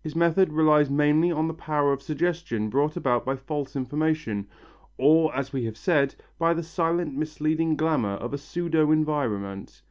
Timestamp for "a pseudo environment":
8.34-9.82